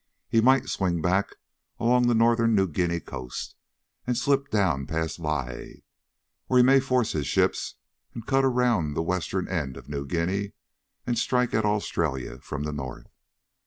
He 0.27 0.41
might 0.41 0.65
swing 0.67 0.99
back 0.99 1.35
along 1.79 2.07
the 2.07 2.15
northern 2.15 2.55
New 2.55 2.67
Guinea 2.67 2.99
coast, 2.99 3.53
and 4.07 4.17
slip 4.17 4.49
down 4.49 4.87
past 4.87 5.19
Lae. 5.19 5.83
Or 6.49 6.57
he 6.57 6.63
may 6.63 6.79
force 6.79 7.11
his 7.11 7.27
ships 7.27 7.75
and 8.15 8.25
cut 8.25 8.43
around 8.43 8.95
the 8.95 9.03
western 9.03 9.47
end 9.47 9.77
of 9.77 9.87
New 9.89 10.07
Guinea, 10.07 10.53
and 11.05 11.19
strike 11.19 11.53
at 11.53 11.65
Australia 11.65 12.39
from 12.39 12.63
the 12.63 12.73
north. 12.73 13.11